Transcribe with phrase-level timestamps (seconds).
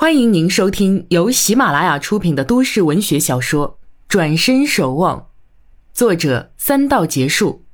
[0.00, 3.70] 欢迎您收听由喜马拉雅出品的都市文学小说
[4.06, 5.18] 《转身守望》，
[5.92, 7.64] 作者三道结束，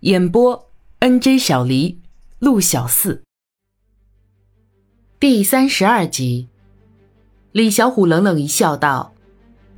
[0.00, 0.70] 演播
[1.00, 2.00] N J 小黎、
[2.38, 3.22] 陆小四。
[5.20, 6.48] 第三十二集，
[7.52, 9.12] 李小虎冷冷一笑，道：“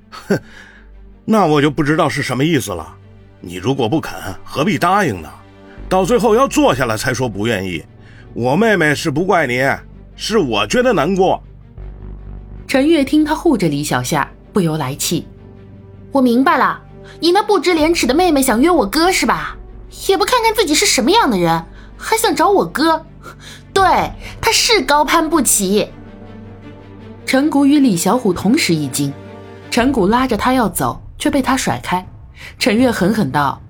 [0.08, 0.40] 哼，
[1.24, 2.96] 那我就不知道是什么意思了。
[3.40, 5.28] 你如果不肯，何必答应呢？
[5.88, 7.84] 到最后要坐下来才说不愿意。
[8.34, 9.68] 我妹妹是不怪你，
[10.14, 11.42] 是我觉得难过。”
[12.68, 15.26] 陈月听他护着李小夏，不由来气。
[16.12, 16.78] 我明白了，
[17.18, 19.56] 你那不知廉耻的妹妹想约我哥是吧？
[20.06, 21.64] 也不看看自己是什么样的人，
[21.96, 23.06] 还想找我哥？
[23.72, 25.88] 对，他是高攀不起。
[27.24, 29.10] 陈谷与李小虎同时一惊，
[29.70, 32.06] 陈谷拉着他要走，却被他甩开。
[32.58, 33.62] 陈月狠狠道：“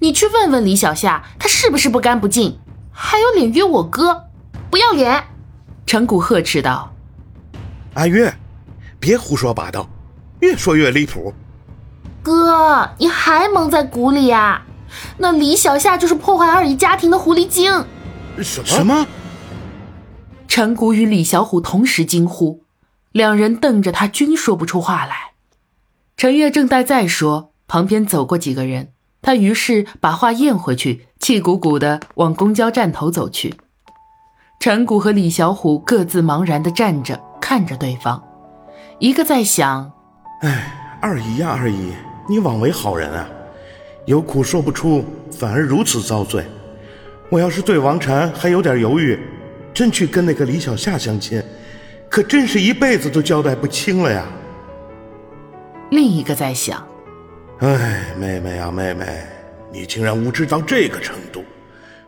[0.00, 2.58] 你去问问李小夏，他是不是不干不净？
[2.92, 4.24] 还有脸约我哥？
[4.70, 5.24] 不要脸！”
[5.86, 6.93] 陈谷呵斥道。
[7.94, 8.34] 阿月，
[8.98, 9.88] 别胡说八道，
[10.40, 11.32] 越说越离谱。
[12.24, 14.62] 哥，你还蒙在鼓里呀？
[15.18, 17.72] 那李小夏就是破坏二姨家庭的狐狸精。
[18.42, 18.66] 什么？
[18.66, 19.06] 什么？
[20.48, 22.64] 陈谷与李小虎同时惊呼，
[23.12, 25.32] 两人瞪着他，均说不出话来。
[26.16, 28.90] 陈月正待再说，旁边走过几个人，
[29.22, 33.54] 他于是把话咽回去，气鼓鼓的往公交站头走去。
[34.58, 37.20] 陈谷和李小虎各自茫然的站着。
[37.46, 38.24] 看着对方，
[38.98, 39.92] 一个在想
[40.40, 41.92] ：“哎，二姨呀，二姨，
[42.26, 43.28] 你枉为好人啊，
[44.06, 46.42] 有苦说不出，反而如此遭罪。
[47.28, 49.20] 我要是对王禅还有点犹豫，
[49.74, 51.42] 真去跟那个李小夏相亲，
[52.08, 54.24] 可真是一辈子都交代不清了呀。”
[55.92, 56.82] 另一个在想
[57.60, 59.04] ：“哎，妹妹呀，妹妹，
[59.70, 61.44] 你竟然无知到这个程度，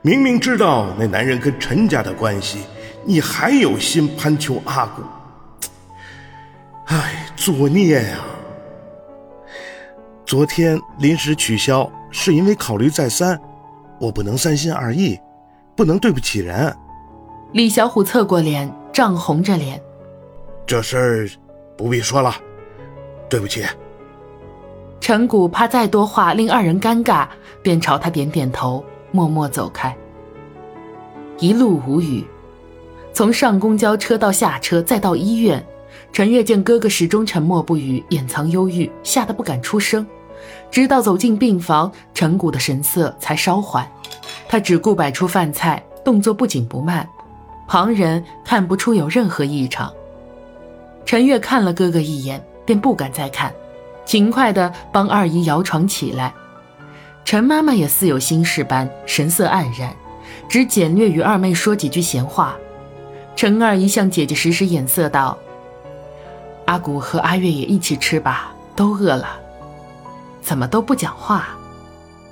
[0.00, 2.60] 明明知道那男人跟陈家的关系，
[3.04, 5.02] 你还有心攀求阿古。”
[6.86, 8.18] 唉，作孽呀！
[10.24, 13.40] 昨天临时取消是因为考虑再三，
[14.00, 15.18] 我不能三心二意，
[15.74, 16.72] 不能对不起人。
[17.52, 19.80] 李小虎侧过脸，涨红着脸。
[20.64, 21.28] 这事儿
[21.76, 22.32] 不必说了，
[23.28, 23.64] 对不起。
[25.00, 27.26] 陈谷怕再多话令二人尴尬，
[27.62, 29.96] 便朝他点点头，默默走开。
[31.38, 32.24] 一路无语，
[33.12, 35.64] 从上公交车到下车，再到医院。
[36.16, 40.06] 陈月见哥哥始终沉默不语，掩藏忧郁，吓得不敢出声。
[40.70, 43.86] 直到走进病房，陈谷的神色才稍缓。
[44.48, 47.06] 他只顾摆出饭菜，动作不紧不慢，
[47.68, 49.92] 旁人看不出有任何异常。
[51.04, 53.52] 陈月看了哥哥一眼，便不敢再看，
[54.06, 56.32] 勤快地帮二姨摇床起来。
[57.26, 59.94] 陈妈妈也似有心事般，神色黯然，
[60.48, 62.56] 只简略与二妹说几句闲话。
[63.36, 65.36] 陈二姨向姐姐使使眼色，道。
[66.66, 69.40] 阿古和阿月也一起吃吧，都饿了。
[70.42, 71.48] 怎么都不讲话？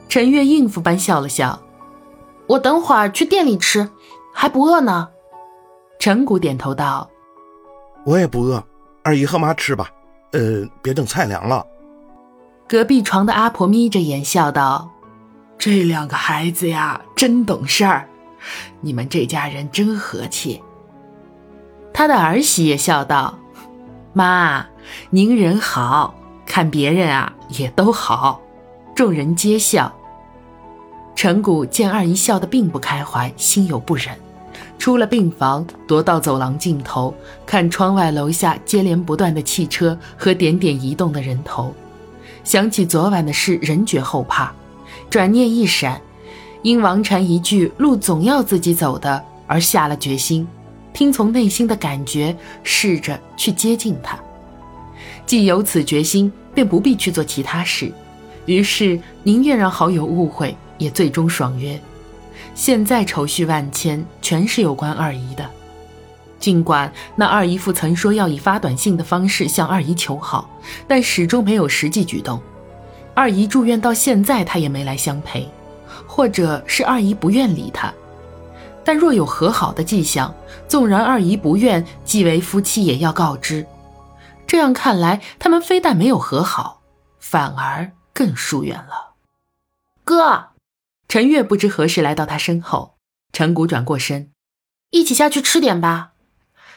[0.08, 1.60] 陈月应付般笑了笑。
[2.46, 3.88] 我等会儿去店里吃，
[4.32, 5.08] 还不饿呢。
[5.98, 7.08] 陈谷点头道
[8.04, 8.62] ：“我也不饿，
[9.02, 9.90] 二姨和妈吃吧。
[10.32, 11.66] 呃，别等菜凉了。”
[12.68, 14.90] 隔壁床的阿婆眯着眼笑道
[15.56, 18.08] ：“这两个孩子呀，真懂事儿，
[18.80, 20.62] 你们这家人真和气。”
[21.94, 23.38] 他的儿媳也笑道。
[24.16, 24.64] 妈，
[25.10, 26.14] 您人好，
[26.46, 28.40] 看别人啊也都好。
[28.94, 29.92] 众人皆笑。
[31.16, 34.16] 陈谷见二姨笑得并不开怀，心有不忍，
[34.78, 37.12] 出了病房，踱到走廊尽头，
[37.44, 41.74] 看窗外楼下接连不断的汽车和点点移动的人头，
[42.44, 44.52] 想起昨晚的事，仍觉后怕。
[45.10, 46.00] 转念一闪，
[46.62, 50.46] 因王禅一句“路总要自己走的”而下了决心。
[50.94, 54.18] 听从内心的感觉，试着去接近他。
[55.26, 57.92] 既有此决心，便不必去做其他事。
[58.46, 61.78] 于是宁愿让好友误会，也最终爽约。
[62.54, 65.44] 现在愁绪万千，全是有关二姨的。
[66.38, 70.48] 尽管那二姨父曾说要以发短信的方式向二姨求好，
[70.86, 72.40] 但始终没有实际举动。
[73.14, 75.48] 二姨住院到现在，他也没来相陪，
[76.06, 77.92] 或者是二姨不愿理他。
[78.84, 80.34] 但若有和好的迹象，
[80.68, 83.66] 纵然二姨不愿，既为夫妻也要告知。
[84.46, 86.82] 这样看来，他们非但没有和好，
[87.18, 89.14] 反而更疏远了。
[90.04, 90.48] 哥，
[91.08, 92.96] 陈月不知何时来到他身后，
[93.32, 94.30] 陈谷转过身，
[94.90, 96.12] 一起下去吃点吧。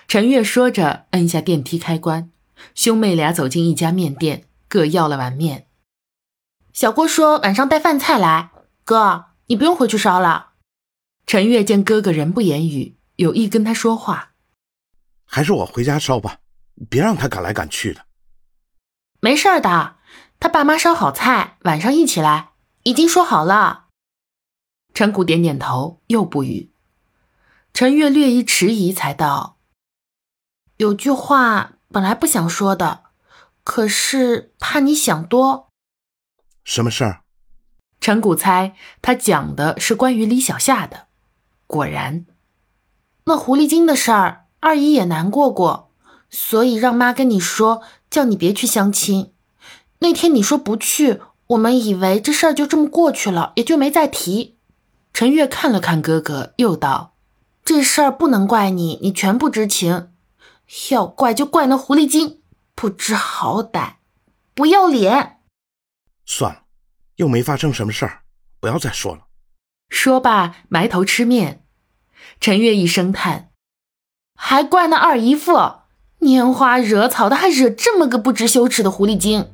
[0.08, 2.30] 陈月说着，摁下电梯开关，
[2.74, 5.68] 兄妹俩走进一家面店，各要了碗面。
[6.72, 8.52] 小郭说晚上带饭菜来，
[8.86, 10.52] 哥，你不用回去烧了。
[11.28, 14.32] 陈月见哥哥人不言语，有意跟他说话，
[15.26, 16.40] 还是我回家烧吧，
[16.90, 18.06] 别让他赶来赶去的。
[19.20, 19.98] 没事儿的，
[20.40, 22.52] 他爸妈烧好菜，晚上一起来，
[22.84, 23.88] 已经说好了。
[24.94, 26.72] 陈谷点点头，又不语。
[27.74, 29.58] 陈月略一迟疑，才道
[30.78, 33.04] ：“有句话本来不想说的，
[33.66, 35.68] 可是怕你想多。
[36.64, 37.26] 什么事儿？”
[38.00, 41.07] 陈谷猜他讲的是关于李小夏的。
[41.68, 42.26] 果然，
[43.26, 45.92] 那狐狸精的事儿，二姨也难过过，
[46.30, 49.34] 所以让妈跟你说，叫你别去相亲。
[50.00, 54.58] 那天你说不去，我们以为这事儿就这么过去了，也就没再提。
[55.14, 57.16] 陈月看了看哥哥，又道。
[57.66, 60.14] 这事儿不能怪你，你全不知情。
[60.90, 62.42] 要怪就怪那狐狸精，
[62.76, 63.96] 不知好歹，
[64.54, 65.40] 不要脸。
[66.26, 66.62] 算了，
[67.18, 68.22] 又没发生什么事儿，
[68.62, 69.27] 不要再说了。
[69.90, 71.64] 说罢，埋头吃面。
[72.40, 73.50] 陈月一声叹
[74.36, 75.54] ：“还怪那二姨夫，
[76.20, 79.50] 拈花惹草的，还惹这么个不知羞耻的狐狸精。”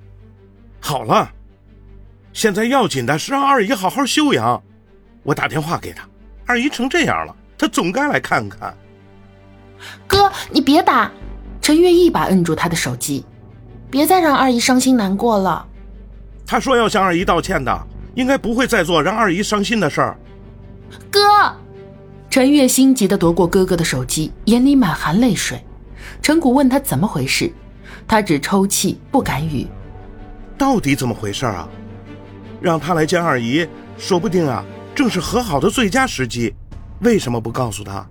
[0.81, 1.31] 好了，
[2.33, 4.61] 现在要紧的是让二姨好好休养。
[5.23, 6.07] 我打电话给她，
[6.45, 7.35] 二姨成这样了。
[7.57, 8.75] 他总该来看看。
[10.05, 11.09] 哥，你别打！
[11.61, 13.25] 陈月一把摁住他的手机，
[13.89, 15.65] 别再让二姨伤心难过了。
[16.45, 20.17] 他说要向二姨道歉的，应该不会再做让二姨伤心的事儿。
[21.11, 21.19] 哥，
[22.29, 25.63] 陈月心急的夺过哥哥的手机，眼里满含泪水。
[26.21, 27.51] 陈谷问他怎么回事，
[28.07, 29.67] 他只抽泣，不敢语。
[30.57, 31.67] 到底怎么回事啊？
[32.61, 33.67] 让他来见二姨，
[33.97, 34.63] 说不定啊，
[34.95, 36.53] 正是和好的最佳时机。
[37.01, 38.07] 为什么不告诉他？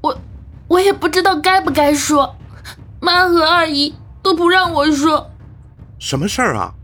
[0.00, 0.18] 我
[0.66, 2.34] 我也不知道该不该说，
[3.00, 5.30] 妈和二姨都不让我说。
[5.98, 6.74] 什么事儿啊？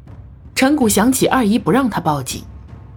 [0.55, 2.45] 陈谷想起二姨不让他报警，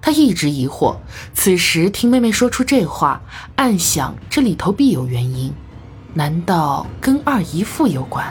[0.06, 0.96] 他一直疑惑。
[1.34, 3.20] 此时听妹妹说出这话，
[3.56, 5.52] 暗想这里头必有原因，
[6.14, 8.24] 难道跟二姨父有关？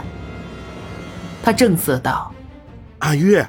[1.43, 2.33] 他正色道
[3.01, 3.45] ：“阿月，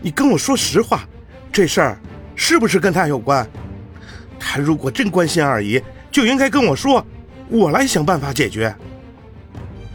[0.00, 1.06] 你跟我说实话，
[1.52, 2.00] 这事儿
[2.34, 3.46] 是不是跟他有关？”
[4.40, 5.78] 他如果真关心二姨，
[6.10, 7.06] 就应该跟我说，
[7.50, 8.74] 我来想办法解决。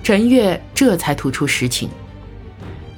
[0.03, 1.89] 陈月这才吐出实情。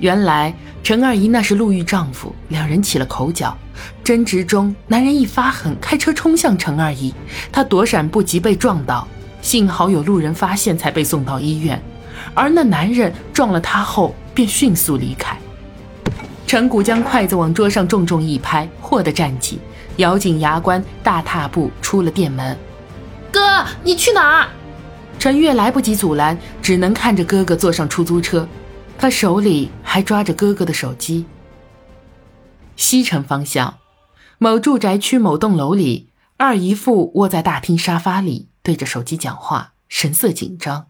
[0.04, 0.54] 原来
[0.84, 3.58] 陈二姨那是路遇丈夫，两人起了口角，
[4.04, 7.14] 争执中，男人一发狠，开车冲向陈二姨，
[7.54, 9.08] 她躲闪不及被撞倒，
[9.42, 11.82] 幸好有路人发现才被送到医院，
[12.34, 15.38] 而那男人撞了她后便迅速离开。
[16.46, 19.58] 陈谷将筷子往桌上重重一拍，霍地站起。
[19.98, 22.58] 咬紧牙关，大踏步出了店门。
[23.32, 24.50] 哥，你去哪儿？
[25.18, 28.46] 陈月来不及阻拦，只能看着哥哥坐上出租车，
[28.98, 31.28] 他手里还抓着哥哥的手机。
[32.76, 33.78] 西城方向，
[34.40, 40.90] 某住宅区某栋楼里，二姨父窝在大厅沙发里，对着手机讲话，神色紧张。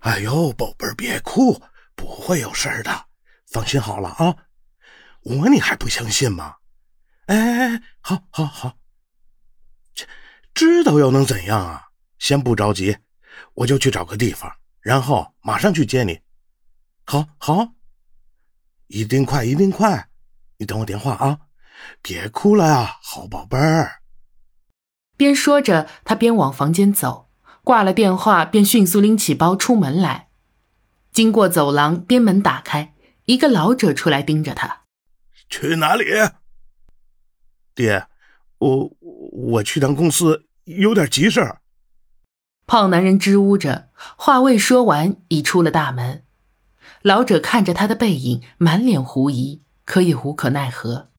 [0.00, 1.62] 哎呦，宝贝儿，别哭，
[1.94, 3.06] 不会有事的，
[3.46, 4.36] 放心好了啊。
[5.22, 6.56] 我你还不相信吗？
[7.28, 8.74] 哎哎哎，好，好，好。
[9.94, 10.04] 这
[10.52, 11.84] 知道又能怎样啊？
[12.18, 12.98] 先不着急，
[13.54, 14.52] 我就去找个地方，
[14.82, 16.20] 然后马上去接你。
[17.06, 17.72] 好，好，
[18.88, 20.08] 一定快，一定快。
[20.58, 21.38] 你等我电话啊！
[22.02, 24.02] 别哭了啊，好宝贝儿。
[25.16, 27.30] 边说着，他边往房间走，
[27.62, 30.28] 挂了电话，便迅速拎起包出门来。
[31.12, 34.82] 经过走廊，边门打开，一个老者出来盯着他。
[35.48, 36.04] 去哪里？
[37.74, 38.06] 爹，
[38.58, 41.60] 我我去趟公司，有点急事儿。
[42.66, 46.24] 胖男人支吾着，话未说完，已出了大门。
[47.02, 51.10] 老者看着他的背影，满脸狐疑，可也无可奈何。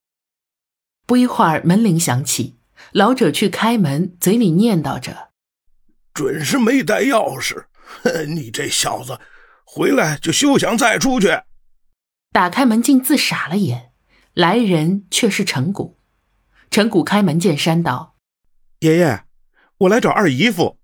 [1.06, 2.60] 不一会儿，门铃响起，
[2.92, 5.30] 老者去开门，嘴里念叨着
[6.14, 7.66] ：“准是没带钥匙，
[8.28, 9.20] 你这小子，
[9.66, 11.42] 回来就休想再出去。”
[12.32, 13.92] 打开门，竟自傻了眼，
[14.34, 15.98] 来人却是陈谷。
[16.70, 18.16] 陈谷开门见山道
[18.82, 19.24] ：“爷爷，
[19.80, 20.78] 我来找二姨夫。”“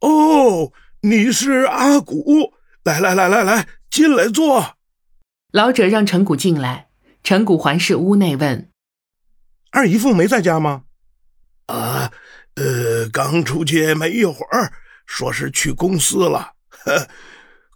[0.00, 2.52] 哦，你是阿谷，
[2.84, 4.76] 来来来来来，进来坐。”
[5.52, 6.88] 老者让陈谷进来。
[7.24, 8.70] 陈谷环视屋内问
[9.72, 10.84] ：“二姨父没在家吗
[11.66, 12.10] ？”“啊，
[12.54, 14.72] 呃，刚出去没一会儿，
[15.06, 16.52] 说是去公司了。
[16.70, 17.08] 呵，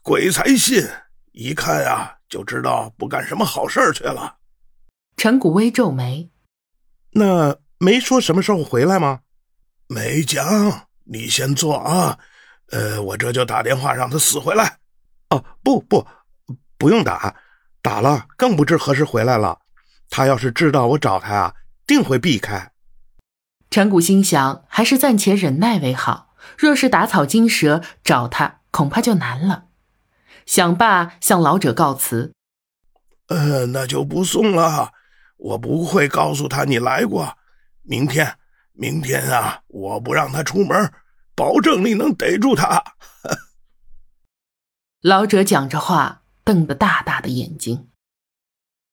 [0.02, 0.86] 鬼才信！
[1.32, 4.36] 一看啊，就知道不干什么好事去了。”
[5.16, 6.30] 陈谷微皱眉。
[7.10, 9.20] 那没说什么时候回来吗？
[9.88, 12.18] 没讲，你先坐啊。
[12.70, 14.78] 呃，我这就打电话让他死回来。
[15.32, 16.06] 哦，不不，
[16.76, 17.36] 不用打，
[17.80, 19.60] 打了更不知何时回来了。
[20.10, 21.54] 他要是知道我找他啊，
[21.86, 22.72] 定会避开。
[23.70, 26.34] 陈谷心想，还是暂且忍耐为好。
[26.58, 29.68] 若是打草惊蛇，找他恐怕就难了。
[30.44, 32.34] 想罢，向老者告辞。
[33.28, 34.92] 呃，那就不送了。
[35.38, 37.38] 我不会告诉他你来过。
[37.80, 38.36] 明天，
[38.74, 40.92] 明天啊，我不让他出门，
[41.34, 42.84] 保证你能逮住他。
[45.02, 47.88] 老者讲着话瞪得大大的眼睛。